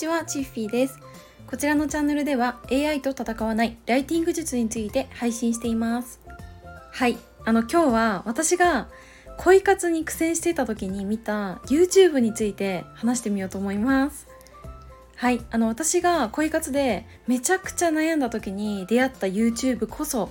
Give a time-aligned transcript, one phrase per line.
[0.00, 0.98] ちは、チッフィーです。
[1.46, 6.20] こちらのチャンネルでは AI と戦わないライティング術について配信しています。
[6.90, 8.88] はい、あの今日は私が
[9.36, 14.26] 恋活に苦戦していた時に見た YouTube について話してみようと思います。
[15.16, 20.30] はい、あの私が恋活でめちゃくちゃ悩んだ時に出会った YouTube こそ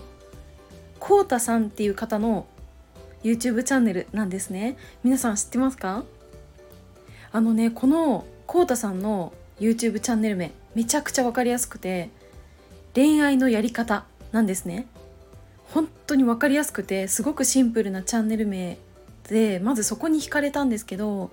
[1.00, 2.48] こうたさんっていう方の
[3.24, 4.78] YouTube チャンネルなんですね。
[5.04, 6.06] 皆さん知ってますか？
[7.32, 12.10] あのねこのこうたさんの YouTube チャンネル名めちゃくちゃ分かりやすくて
[12.96, 14.88] 恋愛のやり方なんですね。
[15.74, 18.78] 本当に分かりやすくてすごくシンプルなチャンネル名
[19.30, 21.30] でまずそこに惹かれたんですけど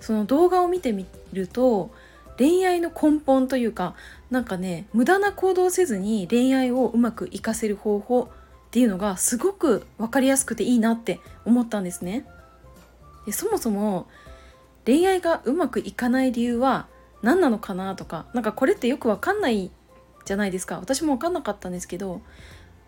[0.00, 1.90] その動画を見てみると
[2.38, 3.94] 恋愛の根本というか
[4.30, 8.26] なんかね無駄な行動せずに恋愛をうまく活かせる方法っ
[8.72, 12.26] ていうのがすごく分かりやすくていいなって思ったんですね。
[13.26, 14.08] でそもそも
[14.84, 16.88] 恋愛がうまくいかない理由は
[17.22, 19.70] 何なのかなとかなんかこれってよく分かんない
[20.24, 20.78] じゃないですか。
[20.78, 22.20] 私も分かんなかったんですけど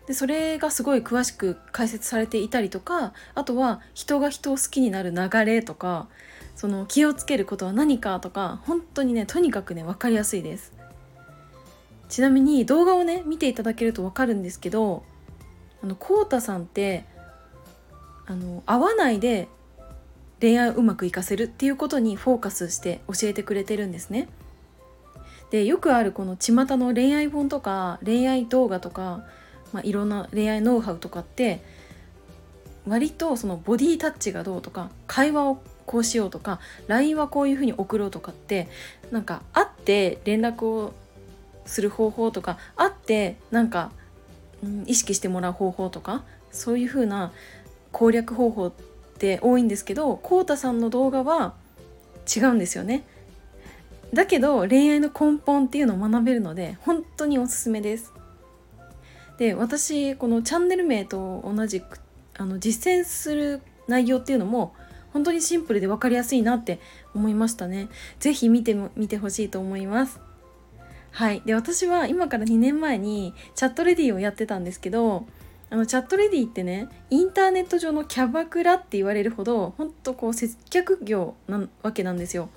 [0.07, 6.07] でそれがすごい詳しく解説されていたりとかあとは人が人を好きになる流れとか
[6.55, 10.73] その気をつけることは何かとか本当にねとにかくね分かりやすいです。
[12.07, 15.03] ちなみに動画をね見ていただけると分かるんですけど
[15.81, 17.05] あのこうたさんって
[18.27, 19.47] あの会わないで
[20.41, 24.27] 恋愛をうまくいかせるっていうことにフォーカスして教えてくれてるんですね。
[25.51, 29.23] でよくあるこの巷の恋愛本とか恋愛動画とか、
[29.73, 31.61] まあ、いろんな恋愛ノウハウとかって
[32.87, 38.67] 割とそのボディタッチがどうとか会話をこうしようとか LINE はこういうふうに送ろうとかって
[39.11, 40.93] なんか会って連絡を
[41.65, 43.91] する方法とか会ってなんか、
[44.63, 47.31] うん、意識してもらう方法とかそういうふうな
[47.91, 48.71] 攻略方法
[49.15, 51.55] って多いんですけどこうたさんの動画は
[52.35, 53.03] 違うんですよね。
[54.13, 58.13] だけど恋愛の根本っていうのを学べるので本当におすすめです。
[59.37, 61.99] で私このチャンネル名と同じく
[62.37, 64.73] あの実践する内容っていうのも
[65.13, 66.79] 本当にシンプルで分かりやすいなって
[67.13, 67.87] 思いましたね。
[68.19, 70.19] 是非見てみてほしいと思います。
[71.11, 75.25] はい、で私は今から2年前にチャットレディをやってたんですけど
[75.75, 82.47] あのチャットレディってねインターネット上のキャバクラって言われるほど本当こう接客業なわけなんですよ。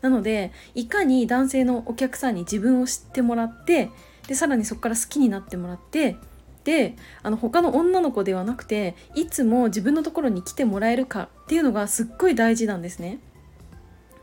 [0.00, 3.90] なのでいかに男性のお客さんに自分を知ってもらって
[4.28, 6.18] でさらにそこから好きになってもらって
[6.62, 13.18] であの他の女の子ではなくていつも自分のところに来てもらえるかっていうのがすっごい大事なんですね。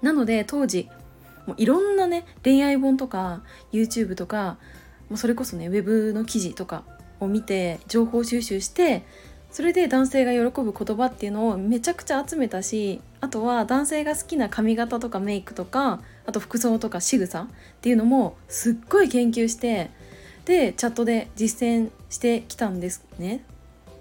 [0.02, 0.88] なので当時
[1.46, 3.42] もういろんなね恋愛本とか
[3.74, 4.60] YouTube とか
[5.10, 6.86] もうそれこそねウェブの記事とか
[7.20, 9.04] を見て情報収集して
[9.52, 17.48] それで男性が喜ぶ言葉っていうのをめちゃくちゃ集めたしあとは男性が好きな髪型とかメイクとかあと服装とか仕草っ
[17.82, 19.90] ていうのもすっごい研究して
[20.46, 23.44] でチャットで実践してきたんですね。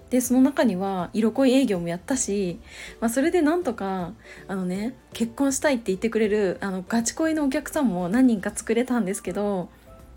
[0.09, 2.59] でその中には色恋営業もやったし、
[3.01, 4.13] まあ、それでなんとか
[4.47, 9.67] あのね結婚したいって言ってくれるあのガチ恋のお客さんも何人か作れたんですけど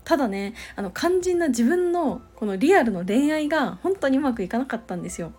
[0.03, 5.33] ただねあの肝心な自分のこのリアルの恋愛が本当にうまくいかなかったんですよ。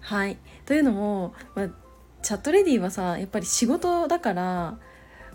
[0.00, 1.68] はいというのも、まあ、
[2.22, 4.78] チャットレディはさやっぱり仕事だから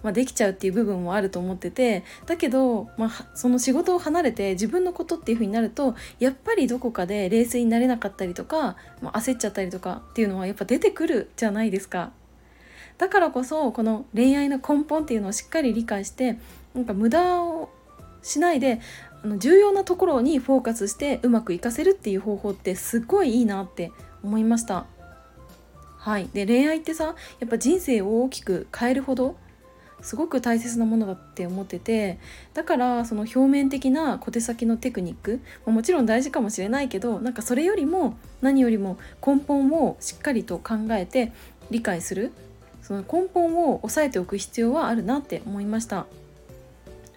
[0.05, 12.11] まあ、できちゃうっていう部分もあると思っててだけど、まあ、その仕事を離れて自分のことっていう風になるとやっぱりどこかで冷静になれなかったりとか、まあ、焦っちゃったりとかっていうのはやっぱ出てくるじゃないですか。
[12.99, 16.37] だからこそこの恋愛の根本っていうのをしっかり理解して
[16.75, 17.69] なんか無駄を
[18.25, 18.81] しないで
[19.23, 23.91] あの重要なところにフォーカスしてうまくいかせるっていう方法ってすっごいいいなって
[24.23, 24.85] 思いました。
[25.97, 29.37] はい、で恋愛ってさやっぱ人生を大きく変えるほど
[30.01, 32.19] すごく大切なものだって思ってて
[32.53, 41.31] だからその表面的な小手先のテクニックもちろん大事かもしれないけどなんかそれよりも何よりも根本をしっかりと考えて
[41.71, 42.31] 理解する。
[42.83, 46.05] その根本を押さえておく必要はあるなって思いました。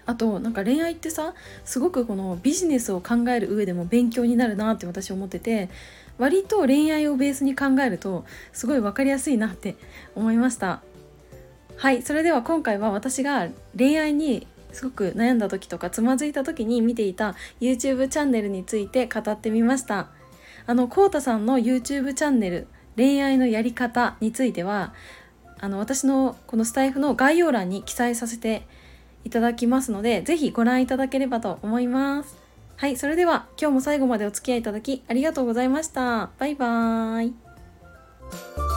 [0.08, 1.34] あとなんか恋愛ってさ
[1.66, 5.68] すごくこのビジネスを考える上でも勉強になるなって私思ってて
[6.16, 8.24] 割と恋愛をベースに考えると
[8.54, 9.76] すごい分かりやすいなって
[10.16, 10.80] 思いました。
[11.76, 20.08] はいそれでは今回は私が恋愛にすごく悩んだ時とかつまずいた時に見ていた YouTube チャンネルについて語ってみました。
[20.66, 22.66] あのこうたさんの YouTube チャンネル
[22.96, 24.94] 恋愛のやり方については
[25.60, 28.66] あの私のこのスタイフの概要欄に記載させて
[29.24, 32.36] いただきますので、ぜひご覧いただければと思います。
[32.76, 36.30] はい、それでは今日も最後までお付き合いいただきありがとうございました。
[36.38, 38.67] バイバーイ。